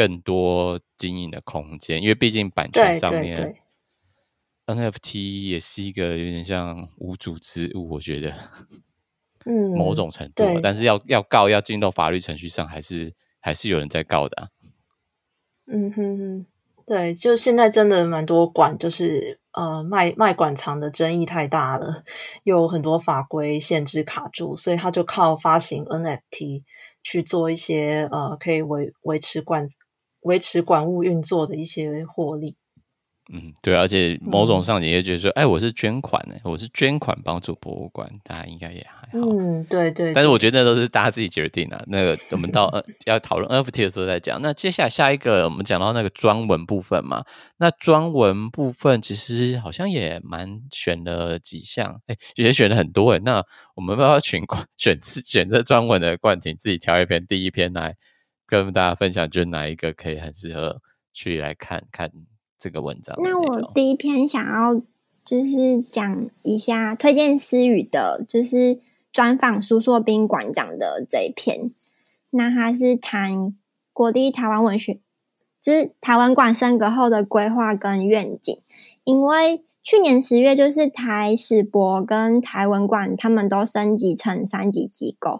[0.00, 3.54] 更多经营的空间，因为毕竟版权上面
[4.64, 8.34] ，NFT 也是一个有点像无主之物，我觉得，
[9.44, 14.48] 嗯，某种程度，但是要要告要进到法律程序上，还是还是有人在告的啊。
[15.66, 16.46] 嗯哼哼，
[16.86, 22.04] 对，就现在真的蛮多馆，就是呃卖卖馆藏的争议太大了，
[22.44, 26.62] 有很多法规限制卡住，所以他就靠发行 NFT
[27.02, 29.68] 去做一些呃可以维维持馆。
[30.22, 32.56] 维持馆务运作的一些获利。
[33.32, 39.28] 嗯，对，而且某种上你也觉得说，嗯、哎，我是捐款呢，我是捐款帮助博物馆，大家应该也还好。
[39.28, 40.14] 嗯，对对，对。
[40.14, 41.84] 但是我觉得那都是大家自己决定的。
[41.86, 42.68] 那个，我们到
[43.06, 44.42] 要讨论 NFT 的时候再讲。
[44.42, 47.22] 那接下来下一个，我们讲到那个专文部分嘛。
[47.58, 53.20] 那专文部分其实好像也蛮选了几项，哎，也选了很多哎。
[53.20, 53.44] 那
[53.76, 54.42] 我们要不要 选
[54.76, 57.94] 选选这专文的冠廷自己挑一篇第一篇来？
[58.50, 60.82] 跟大家分享，就是哪一个可以很适合
[61.12, 62.10] 去来看看
[62.58, 63.16] 这个文章？
[63.22, 64.74] 那我第一篇想要
[65.24, 68.76] 就是讲一下推荐思雨的，就是
[69.12, 71.60] 专访苏硕斌馆长的这一篇。
[72.32, 73.54] 那他是谈
[73.92, 75.00] 国立台湾文学，
[75.60, 78.54] 就是台湾馆升格后的规划跟愿景。
[79.04, 85.38] 因为去年十月，就是台史博跟台文馆他们都升级成三级机构。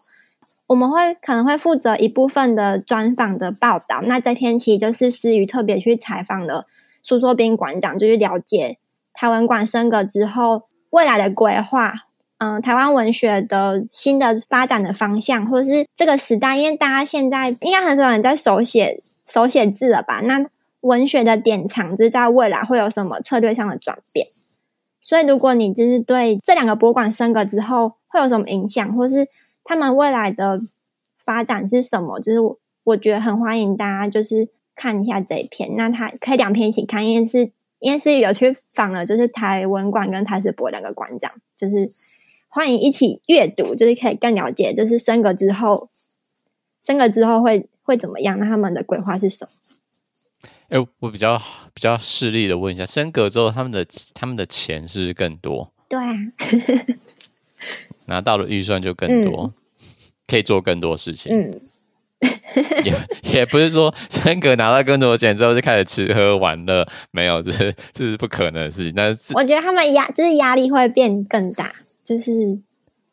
[0.71, 6.65] 我们会可能会负责一部分的专访的报道，那这篇其实就是思雨特别去采访了
[7.03, 8.79] 苏作斌馆长，就是了解
[9.13, 11.93] 台湾馆升格之后未来的规划，
[12.39, 18.95] 嗯、台湾文学的新的发展的方向，或者是这个时代，因为大家现在应该很少人在手写
[19.27, 20.21] 手写字了吧？
[20.21, 20.41] 那
[20.83, 24.25] 文学的典藏，就是在未来会有什么策略上的转变？
[25.01, 29.27] 所以，如果你就是对这两个博物馆升格之后会有什么影响，或是
[29.65, 30.59] 他们未来的
[31.25, 32.19] 发展是什么？
[32.19, 35.77] 就是我我觉得很欢迎大家就是看一下这一篇。
[35.77, 41.89] 那他可以两篇一起看，因为是因为是有去访了，就是台文馆跟台史博两个馆长，就是
[42.49, 45.89] 欢迎一起阅读，就是可以更了解，就是升格之后，
[46.83, 48.37] 升格之后会会怎么样？
[48.39, 49.51] 那他们的规划是什么？
[50.71, 51.37] 哎、欸，我比较
[51.75, 55.73] 比较势利的问一下，升格之后他们的他们的钱是不是更多？
[55.89, 56.15] 对啊。
[58.11, 59.51] 拿到了预算就更多，嗯，
[60.27, 61.33] 可以做更多事情。
[61.33, 61.47] 嗯，
[62.85, 62.95] 也
[63.33, 68.93] 也不是说升格拿到更多钱之后就开始吃喝玩乐，没有，这是这是不可能的事情。
[68.95, 71.71] 但是我觉得他们压就是压力会变更大，
[72.05, 72.33] 就是。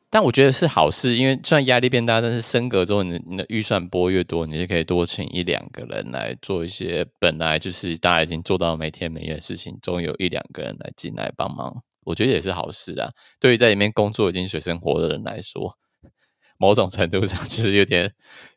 [0.10, 11.84] 但我觉得是好事，因为虽然压力变大，但是升格之后，你你的预算拨越多，你就可以多请一两个人来做一些本来就是大家已经做到每天每夜的事情，总有一两个人来进来帮忙。
[12.08, 13.12] 我觉得也是好事啊。
[13.38, 15.78] 对于在里面工作已经水深火热的人来说，
[16.58, 18.14] 某种程度上就是有点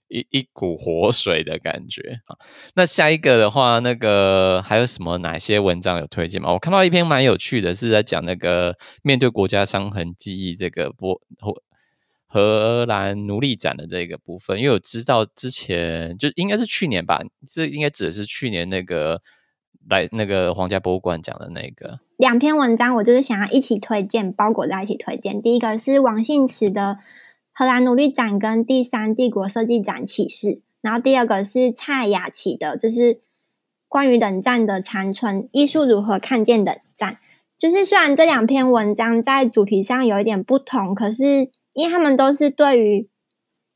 [0.08, 2.38] 一一股活水的感觉啊。
[2.74, 6.52] 那下一个的话，那个还有什么哪些文章有推荐吗？
[6.52, 11.20] 我看到一篇蛮有趣的，是在讲那个面对国家伤痕记忆这个波
[12.26, 17.20] 荷兰奴隶展的这个部分，因为我知道之前就应该是去年吧，
[17.52, 19.20] 这应该指的是去年那个。
[19.88, 25.40] 来那个皇家博物馆讲的那个两篇文章，我就是想要一起推荐，包裹在一起推荐。
[25.40, 26.82] 第一个是王信慈的
[27.52, 30.46] 《荷兰奴隶展》跟《第三帝国设计展启示》，
[30.80, 33.20] 然后第二个是蔡雅琪的，就是
[33.88, 37.14] 关于冷战的残存艺术如何看见冷战。
[37.58, 43.08] 就是虽然这两篇文章在主题上有一点不同，可是因为他们都是对于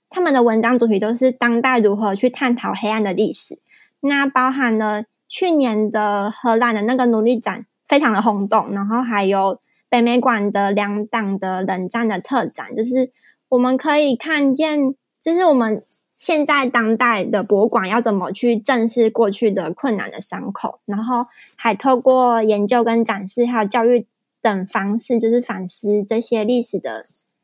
[0.09, 3.59] 他们的文章主题都是当代如何去探讨黑暗的历史。
[4.01, 9.59] 那包含了去年的荷兰的那个奴隶展，非常的轰动，然后还有
[9.89, 13.09] 北美馆的两党的冷战的特展，就是
[13.49, 21.17] 我们可以看见，就是我们现在当代的博物馆要怎么去正视过去的困难的伤口，然后
[21.57, 24.07] 还透过研究跟展示，还有教育
[24.41, 27.03] 等方式，就是反思这些历史的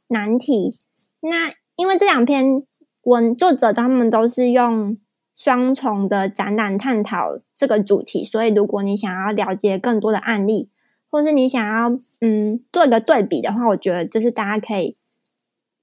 [0.08, 0.70] 难题。
[1.20, 2.62] 那因为这两篇
[3.02, 4.96] 文作者他们都是用
[5.42, 10.68] 双重的展览探讨这个主题，所以如果你想要了解更多的案例，
[11.08, 14.94] 或是你想要嗯做一个对比的话，我觉得就是大家可以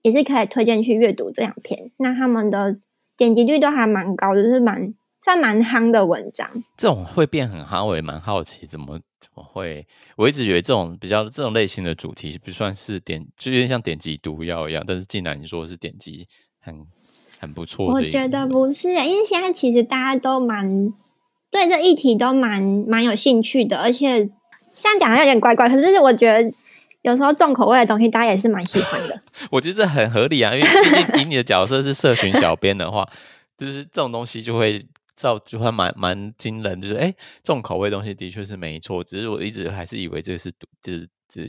[0.03, 1.91] 也是可以推荐去阅读这两篇。
[1.97, 2.77] 那他们的
[3.17, 6.47] 点击率都还蛮高的，就是蛮算蛮夯的文章。
[6.77, 9.87] 这种会变很夯，我也蛮好奇怎么怎么会。
[10.17, 16.27] 我一直觉得这种比较这种类型的主题不算是点，就有点像点击毒药一样，但是既然你说是点击
[16.67, 16.85] 很。
[17.39, 20.65] 很不错，我觉得不是，因为现在其实大家都蛮
[21.51, 26.41] 对这议题都蛮蛮有兴趣的，而且这样讲有点怪怪，可是我觉得
[27.03, 29.19] 有时候重口味的东西大家也是蛮喜欢的。
[29.53, 30.67] 我觉得很合理啊，因为
[31.21, 33.07] 以你的角色是社群小编的话，
[33.55, 40.51] 就是这种东西就会造就会蛮蛮惊人，就是哎，重口味的东西的确是没错，只是我一直还是以为这个是
[40.81, 41.47] 就是至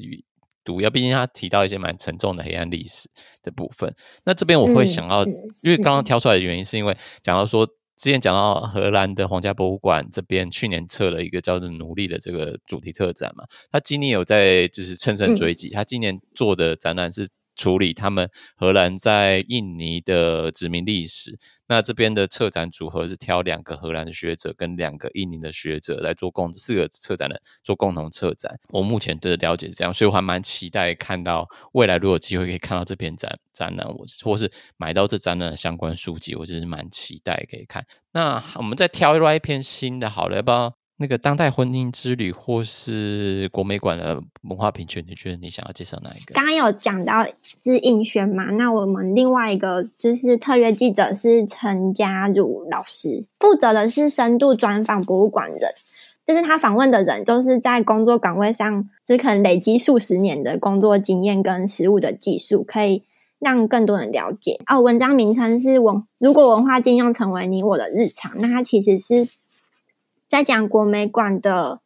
[0.75, 0.79] 于。
[0.79, 3.09] 主要毕竟他提到一些蛮沉重的黑暗历史
[3.43, 3.91] 的部分。
[4.27, 5.25] 那这边我会想到，
[5.63, 17.27] 因为刚刚挑出来的原因，是因为讲到说，之前讲到荷兰的皇家博物馆这边去年测了一个叫做“奴隶”的这个主题特展嘛，他今年有在就是乘胜追击，他今年做的展览是。
[17.59, 28.57] 处理他们荷兰在印尼的殖民历史，那这边的策展组合是挑两个荷兰的学者跟两个印尼的学者来做共四个策展人做共同策展。
[28.69, 37.85] 我目前的了解是这样，所以我还蛮期待看到未来如果有机会可以看到这篇展展览，我或是买到这展览的相关书籍，我就是蛮期待可以看。
[38.13, 40.78] 那我们再挑另外一篇新的，好了，要不要？
[41.01, 46.35] 那个当代婚姻之旅，或是国美馆的文化平权，你觉得你想要介绍哪一个？
[46.35, 47.25] 刚刚有讲到
[47.63, 48.47] 是映宣嘛？
[48.47, 55.73] 那我们另外一个就是特约记者是陈嘉儒老师，负责的是深度专访博物馆人，
[56.27, 63.05] 就是他访问的人都是在工作岗位上，就是可能累积数十年的工作经验跟实务的技术，可以
[63.39, 64.59] 让更多人了解。
[64.67, 69.25] 哦，文章名称是文，如果文化禁用成为你我的日常，那它其实是。
[70.29, 71.81] 在讲国美馆的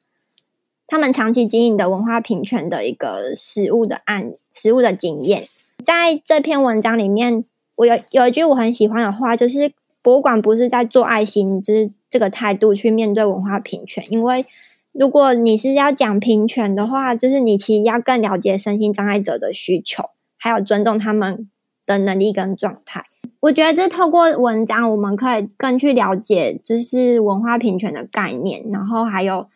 [0.86, 5.42] 他们长期经营的文化平权的一个实务的案、实务的经验，
[5.84, 7.42] 在这篇文章里面，
[7.76, 14.04] 我有有一句我很喜欢的话，就是博物馆不是在做爱心，就是这个态度去面对文化平权。
[14.10, 14.44] 因为
[14.90, 20.02] 如果你是要讲平权的话，就是你其实要更了解身心障碍者的需求，
[20.36, 21.48] 还有尊重他们
[21.86, 23.02] 的能力跟状态。
[23.40, 29.48] 我觉得这透过文章，我们可以更去了解，就是文化平权的概念，然后还有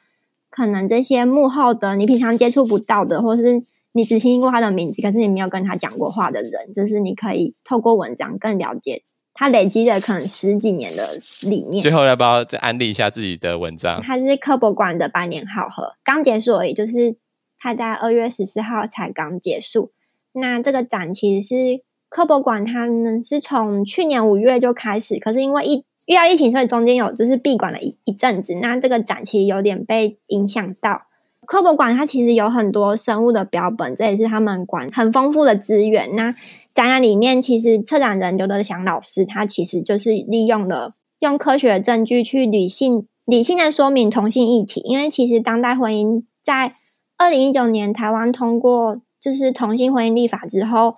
[0.50, 3.62] 可能这些幕后的你平常接触不到的，或是
[3.92, 11.80] 你只听过他的名字，可是你没有跟他讲过话的人，就是你可以透过文章更了解他累积的可能十几年的理念。
[11.80, 14.00] 最后要不要再安利一下自己的文章？
[14.02, 17.16] 他是科博馆的百年好合，刚结束而已，就是
[17.56, 19.92] 他在二月十四号才刚结束。
[20.32, 21.86] 那这个展其实是。
[22.16, 28.54] 科博馆他们是从去年五月就开始，可是因为疫遇到疫情，所以中间有就是闭馆了一一阵子。
[28.62, 31.02] 那这个展其实有点被影响到。
[31.44, 36.08] 科博馆它其实有很多生物的标本，这也是他们馆很丰富的资源。
[36.16, 36.32] 那
[36.72, 46.72] 展览里面，其实策展人刘德祥老师他其实就是利用了用科学的证据去理性理性的说明同性议题，因为其实当代婚姻在
[47.18, 50.94] 二零一九年台湾通过就是同性婚姻立法之后。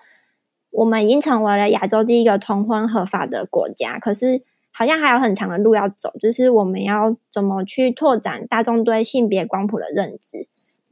[0.79, 6.09] 我们已经成为了亚洲第一个同婚合法的国家，可是好像还有很长的路要走。
[6.21, 10.38] 就是我们要怎么去拓展大众对性别光谱的认知？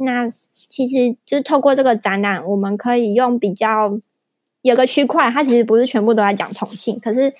[0.01, 3.93] 那其实就透过这个展览，我们可以用比较
[4.63, 7.31] 有个区块，它其实不是全部都在讲同性，可是，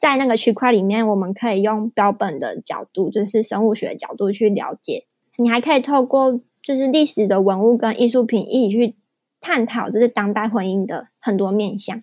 [0.00, 5.04] 在那个区块里面，我们可以用标本的角度，就是生物学的角度去了解。
[5.36, 6.30] 你还可以透过
[6.62, 8.94] 就是历史的文物跟艺术品一起去。
[9.40, 11.98] 探讨就是当代婚姻的很多面向，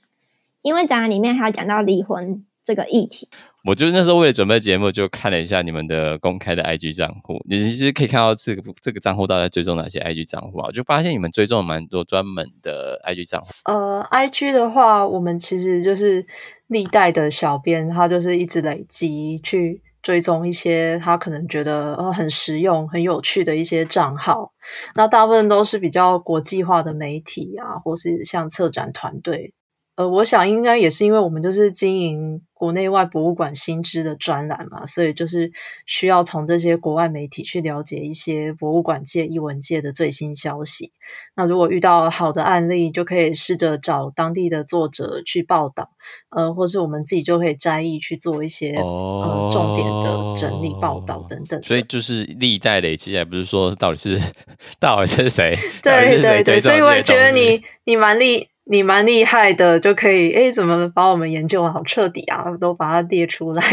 [0.61, 3.27] 因为展览里面还有讲到离婚这个议题。
[3.65, 10.67] 我就是那时候为了准备节目，就看了一下你们的公开的 IG 账户，你其实可以看到这个这个账户大概追踪哪些 IG 账户啊？
[10.67, 13.47] 我就发现你们追踪了蛮多专门的 IG 账户。
[13.63, 16.27] 呃，IG 的话，我们其实就是
[16.67, 19.81] 历代的小编，他就是一直累积去。
[20.05, 24.53] 追踪一些他可能觉得呃很实用、很有趣的一些账号，
[24.93, 29.55] 那大部分都是比较国际化的媒体啊，或是像策展团队。
[29.95, 35.51] 呃，我想应该也是因为我们就是经营国内外博物馆新知的专栏嘛，所以就是
[35.85, 40.91] 需要从这些国外媒体去了解一些博物馆界、艺文界的最新消息。
[41.35, 45.91] 那如果遇到好的案例，就可以试着找当地的作者去报道，
[46.29, 51.63] 呃，或是我们自己就可以摘译去做一些、哦、呃重点的整理报道等等。
[51.63, 54.19] 所以就是历代累积，还不是说到底是
[54.77, 55.57] 到底是谁？
[55.81, 58.49] 对对对，所以我也觉得你你蛮厉。
[58.67, 62.43] 你蛮厉害的，就可以诶，怎么把我们研究的好彻底啊？
[62.57, 63.63] 都把它列出来。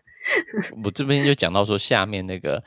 [0.82, 2.64] 我这边就讲到说，下面那个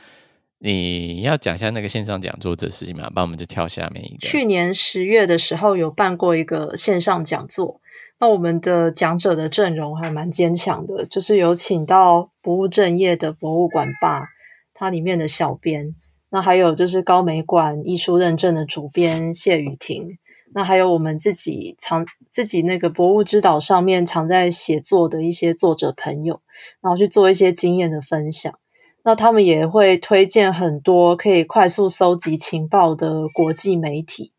[0.59, 4.27] 你要讲一下那个线上讲座这事情嘛，帮我们就跳下面一个。
[4.27, 7.81] 去年十月的时候有办过一个线上讲座，
[8.19, 14.27] 那我们的讲者的阵容还蛮坚强的，就是有请到不务正业的博物馆吧，
[14.75, 15.95] 它里面的小编，
[16.29, 20.19] 那还有就是高美馆艺术认证的主编谢雨婷。
[20.57, 26.41] 那还有我们自己常自己那个博物之岛上面常在写作的一些作者朋友，
[26.79, 28.57] 然后去做一些经验的分享。
[29.03, 34.31] 那他们也会推荐很多可以快速搜集情报的国际媒体。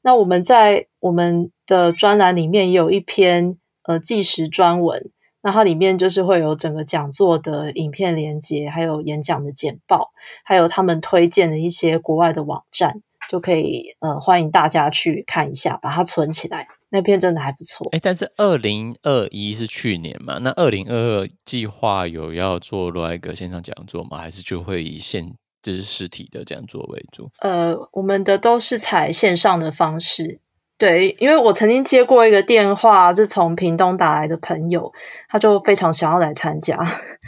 [0.00, 5.10] 那我们在我们的专栏里面也有一篇呃纪实专文，
[5.42, 10.12] 那它里面就是会有整个讲座的影片连接，还有演讲的简报，
[10.44, 13.02] 还有他们推荐的一些国外的网站。
[13.28, 16.66] 就可以呃，欢迎大家去看一下，把它存起来。
[16.90, 17.86] 那篇真的还不错。
[17.92, 20.38] 哎，但是二零二一是去年嘛？
[20.38, 24.16] 那二零二二计划有要做另外一个线上讲座吗？
[24.16, 27.30] 还是就会以线就是实体的讲座为主？
[27.40, 30.40] 呃，我们的都是采线上的方式。
[30.78, 34.90] 对，因为我曾经接过一个电话，是从屏东打来的朋友，
[35.28, 36.78] 他就非常想要来参加，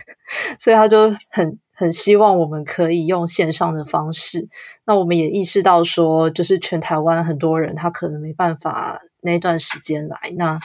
[0.58, 1.58] 所以他就很。
[1.80, 4.50] 很希望我们可以用线上的方式，
[4.84, 10.60] 那我们也意识到说，就是全台湾很多人他可能没办法那段时间来，那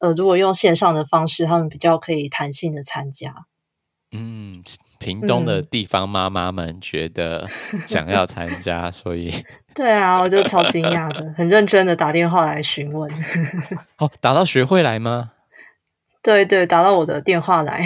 [0.00, 3.46] 呃，如果用线上的方式，他们比较可以弹性的参加。
[4.10, 4.60] 嗯，
[4.98, 7.48] 屏东的地方妈妈们觉得
[7.86, 9.32] 想要参加，嗯、所以
[9.72, 13.08] 对啊，我就超惊讶的，很认真的打电话来询问。
[13.98, 15.30] 哦，打到学会来吗？
[16.24, 17.84] 对对，打到我的电话来，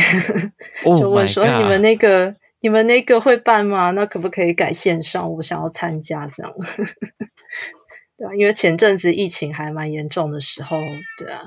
[0.82, 2.36] 就问说、oh 欸、你们那个。
[2.60, 3.90] 你们那个会办吗？
[3.92, 5.32] 那可不可以改线上？
[5.34, 6.52] 我想要参加这样，
[8.16, 10.78] 对啊，因为前阵子疫情还蛮严重的时候，
[11.18, 11.42] 对啊，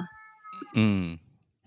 [0.75, 1.19] 嗯，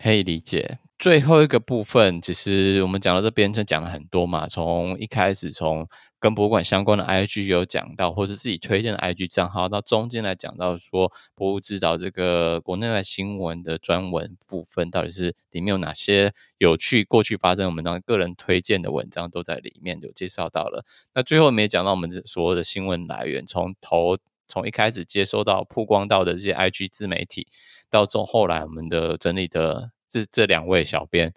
[0.03, 0.79] 可以理解。
[0.99, 4.49] 最后一个部分，其实我们讲到这边就讲了很多嘛。
[4.49, 5.87] 从一开始，从
[6.19, 20.83] 跟博物馆相关的 IG 有讲到，或是自己推荐的 IG 账号，到中间来讲到说博物之岛这个国内外新闻的专文部分，到底是里面有哪些有趣过去发生我们当个人推荐的文章都在里面有介绍到了。
[21.15, 24.17] 那最后没讲到我们所有的新闻来源，从头
[24.49, 27.47] 从一开始接收到曝光到的这些 IG 自媒体，
[27.91, 29.91] 到中后来我们的整理的。
[30.17, 31.31] 这这两位小编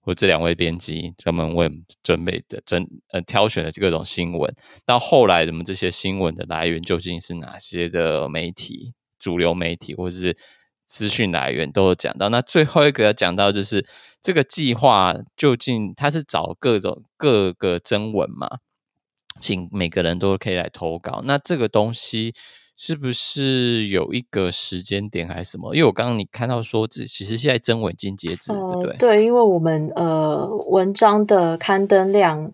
[0.00, 4.54] 或这两位编辑专门为我们准备的、准呃挑选的这各种新闻，
[4.84, 10.36] 到后来我们这些新闻的来源究竟是哪些的媒体、主流媒体或者是
[10.86, 12.28] 资讯来源都有讲到。
[12.28, 13.86] 那最后一个要讲到就是
[14.20, 18.58] 这个计划究竟它是找各种各个征文嘛，
[19.40, 21.22] 请每个人都可以来投稿。
[21.24, 22.34] 那这个东西。
[22.84, 25.72] 是不是有一个时间点还是什么？
[25.72, 28.96] 因为我刚刚你看到说，这其实现在征文已经截止了，对不对？
[28.96, 32.52] 对，因为我们呃文章的刊登量，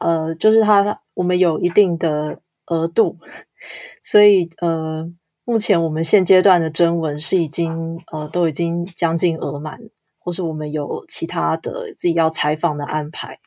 [0.00, 3.18] 呃，就是它我们有一定的额度，
[4.02, 5.08] 所以呃，
[5.44, 9.78] 目前我们现阶段的征文是已经呃都已经将近额满，
[10.18, 13.38] 或是我们有其他的自己要采访的安排，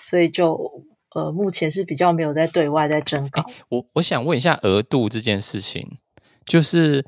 [0.00, 0.84] 所以就。
[1.16, 3.42] 呃，目前是比较没有在对外在征稿。
[3.70, 5.96] 我我想问一下额度这件事情，
[6.44, 7.02] 就是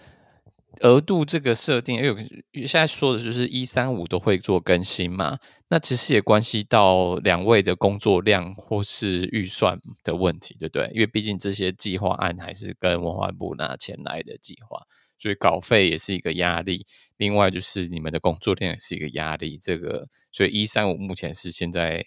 [0.80, 2.22] 额度这个设定，因为
[2.66, 5.38] 现在说的就是一三五都会做更新嘛，
[5.68, 10.90] 那其实也关系到两位的工作量或是预算的问题，对不对？
[10.94, 14.86] 因为毕竟这些计划案还是跟文化部拿钱来的计划，
[15.18, 16.86] 所以稿费也是一个压力。
[17.18, 22.06] 另外就是你们的工作量也是一个压力，这个所以一三五目前是现在。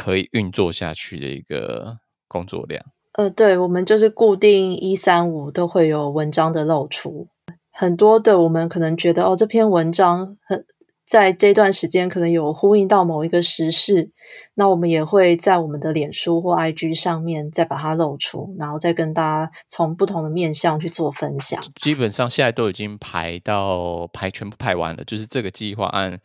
[0.00, 2.82] 可以运作下去的一个工作量。
[3.12, 7.28] 呃，对，我们就是固定一三五都会有文章的露出，
[7.70, 10.64] 很多的我们可能觉得哦，这篇文章很
[11.06, 14.12] 在这段时间可能有呼应到某一个时事，
[14.54, 21.60] 那我们也会在我们的脸书或 IG 上面再把它露出，然后再跟大家从不同的面向去做分享。
[21.80, 26.20] 基本上现在都已经排到排全部排完了，就是这个计划案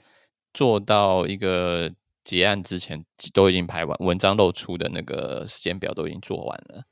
[0.53, 1.91] 做到一个。
[2.26, 6.84] 结案之前都已经排完，文章露出的那个时间表都已经做完了。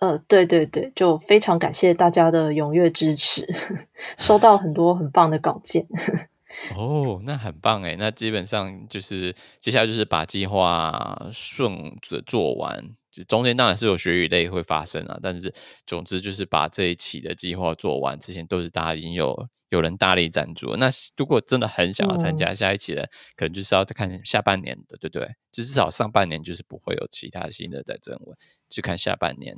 [0.00, 3.46] 呃，对对对，就非常感谢大家的踊跃支持，
[4.18, 5.86] 收到很多很棒的稿件。
[6.74, 12.90] 哦，那很棒哎，那基本上就是接下来就是把计划顺着做完。
[13.26, 15.52] 中间当然是有血与泪会发生啊，但是
[15.86, 18.18] 总之就是把这一期的计划做完。
[18.18, 25.26] 之前都是大家已经有有人大力赞助，那如果真的很想要参加下一期的，嗯、可能就是要再看下半年的，对不对？
[25.52, 28.36] 就至少上半年就是不会有其他新的在征文，
[28.68, 29.54] 就看下半年。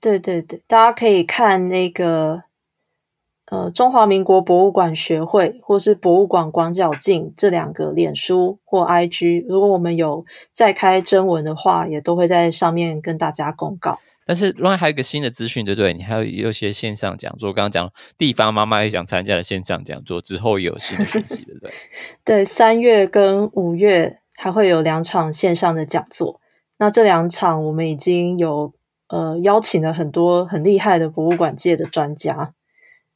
[0.00, 2.44] 对对对，大家可以看那个。
[3.52, 14.00] 呃，中华民国博物馆学会或是博物馆广角镜这两个脸书或 IG，如果我们有再开征文的话，也都会在上面跟大家公告。
[14.24, 15.92] 但是另外还有一个新的资讯，对不对？
[15.92, 21.70] 你还有有些线上讲座，刚刚讲地方妈妈也想参加的线上讲座，之后也有新的讯息，对不对？
[22.24, 26.40] 对，三月跟五月还会有两场线上的讲座。
[26.78, 28.72] 那这两场我们已经有
[29.08, 32.54] 呃邀请了很多很厉害的博物馆界的专家。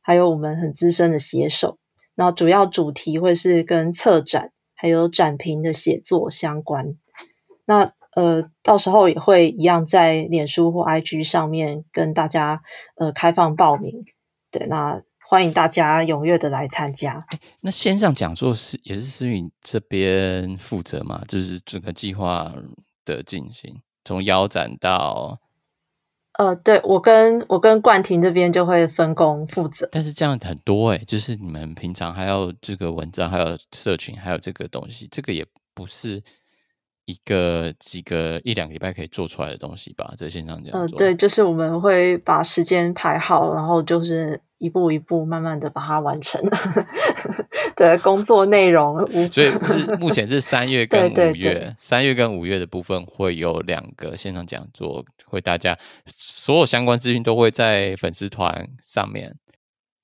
[0.06, 1.78] 还有我们很资深的写手，
[2.14, 6.94] 然后主要主题会是跟策展还有展评的写作相关。
[7.64, 12.62] 那呃，到时候也会一样在脸书或 IG 上面跟大家
[12.94, 14.04] 呃开放报名。
[14.52, 17.26] 对，那欢迎大家踊跃的来参加。
[17.62, 21.24] 那线上讲座是也是思芸这边负责吗？
[21.26, 22.54] 就是整个计划
[23.04, 25.40] 的进行，从邀展到。
[26.38, 36.22] 呃，对，我跟我跟冠廷这边就会分工负责，但是这样很多欸，就是你们平常还要这个文章，还有社群，还有这个东西，这个也不是
[37.06, 40.12] 一个几个一两个礼拜可以做出来的东西吧？
[40.16, 44.40] 在线上这样做，呃，对，就是我们会把时间排好，然后就是。
[44.58, 46.42] 一步一步慢慢的把它完成
[47.76, 48.98] 的工作内容，
[49.30, 59.36] 所以是目前是三月跟五月，三月跟五月的部分会有两个线上讲座，会大家所有相关资讯都会在粉丝团上面。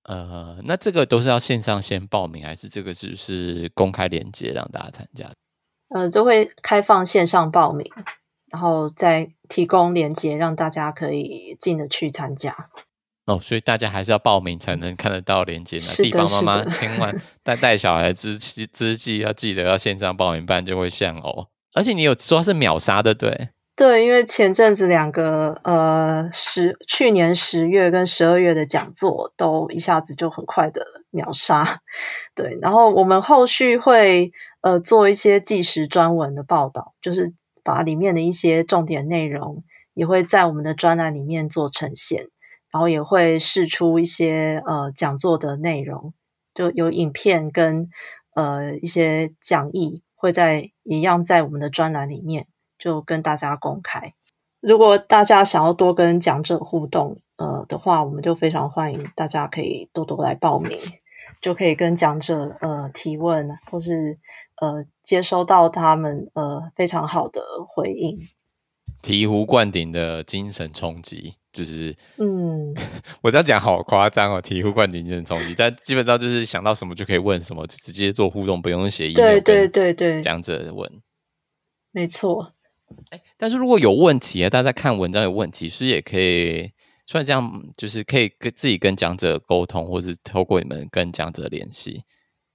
[0.05, 5.30] 呃，那这个都是要线上先报名，还是这个只是公开链接让大家参加？
[5.94, 7.90] 呃，就会开放线上报名，
[8.50, 12.68] 然后再提供连接让大家可以进得去参加。
[13.26, 15.84] 哦，所以大家还是要报名才能看得到链接呢。
[15.96, 17.14] 地方妈妈千万
[17.44, 21.46] 带带小孩之之际要记得要线上报名，不然就会像哦。
[21.74, 23.50] 而且你有说是秒杀的，对？
[23.74, 31.80] 对，因为前阵子两个呃十去年十月跟十二月的讲座都一下子就很快的秒杀。
[32.34, 39.62] 对，然后我们后续会呃做一些即时专文的报道，就是把里面的一些重点内容
[39.94, 42.26] 也会在我们的专栏里面做呈现。
[42.72, 46.14] 然后也会释出一些呃讲座的内容，
[46.54, 47.90] 就有影片跟
[48.34, 52.46] 呃一些讲义，会在一样在我们的专栏里面
[52.78, 54.14] 就跟大家公开。
[54.60, 60.78] 如果大家想要多跟讲者互动呃的话，我们就非常欢迎大家可以多多来报名，
[61.42, 64.18] 就可以跟讲者呃提问，或是
[64.60, 68.18] 呃接收到他们呃非常好的回应。
[69.02, 71.34] 醍醐灌顶的精神冲击。
[71.53, 72.74] 就是，嗯，
[73.22, 79.16] 我这样讲好夸张哦，醍醐灌顶精神冲击，但基本上就是想到什么就可以问什么，就直接做互动，不用写 email。
[79.16, 80.90] 对对对对，讲者问，
[81.90, 82.55] 没错。
[83.11, 86.72] 哎，但是如果有问题啊，大家在看文章有问题，是也可以，
[87.07, 92.05] 虽然这样就是可以跟自己跟讲者沟通，或是透过你们跟讲者联系。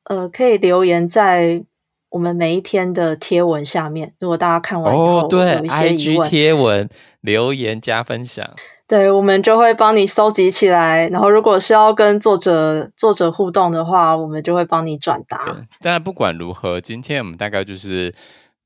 [0.05, 1.63] 呃，可以留言在
[2.09, 4.15] 我们每一天的贴文下面。
[4.19, 6.89] 如果大家看完以后，哦，对，IG 贴文
[7.21, 8.55] 留言加分享。
[8.87, 15.57] 对，我们就会帮你搜集起来，然后如果是要跟作者作者互动的话，我们就会帮你转达。
[15.81, 18.15] 但不管如何，今天我们大概就是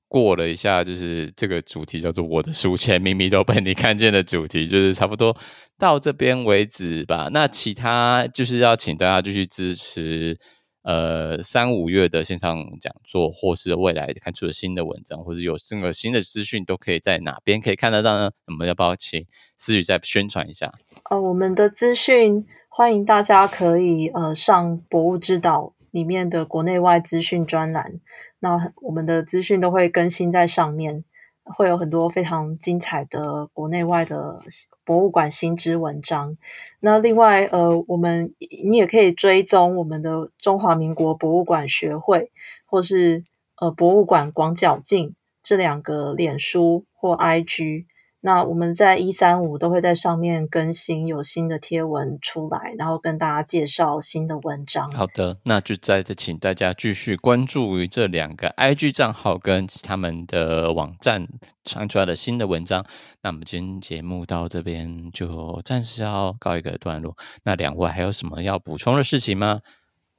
[0.07, 5.35] 过了一下，就是这个主题叫做“我的书签秘密都被你看见”的主题，就是差不多
[5.79, 7.27] 到这边为止吧。
[7.31, 10.37] 那其他就是要请大家继续支持。
[10.83, 18.31] 呃，三五月的线上讲座，或是未来看出了新的文章，或是有任何新的资讯，都可以在哪边可以看得到呢？
[18.47, 19.25] 我们要不要请
[19.57, 20.73] 思雨再宣传一下？
[21.09, 27.99] 呃，我们的资讯欢迎大家可以呃上博物之岛里面的国内外资讯专栏，
[28.39, 31.03] 那我们的资讯都会更新在上面。
[31.51, 34.41] 会有很多非常精彩的国内外的
[34.83, 36.37] 博物馆新知文章。
[36.79, 38.33] 那另外，呃，我们
[38.63, 42.31] 你也可以追踪我们的中华民国博物馆学会，
[42.65, 43.23] 或是
[43.57, 47.85] 呃博物馆广角镜这两个脸书或 IG。
[48.23, 54.91] 那我们在一三五都会在上面更新有新的贴文出来，然后跟大家介绍新的文章。
[54.91, 61.27] 好的，那就再请大家继续关注于这两个 IG 账号跟他们的网站
[61.65, 62.85] 传出来的新的文章。
[63.23, 67.17] 那我们今天节目到这边就暂时要告一个段落。
[67.43, 69.61] 那两位还有什么要补充的事情吗？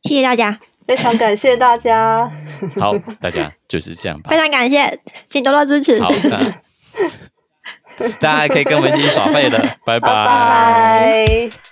[0.03, 2.29] 谢谢大家，非常感谢大家。
[2.81, 4.31] 好，大家就是这样吧。
[4.35, 6.01] 非常感谢，请多多支持。
[6.03, 6.55] 好的。
[8.20, 10.01] 大家还可以跟我们一起耍废的， 拜拜。
[10.01, 11.72] 拜拜。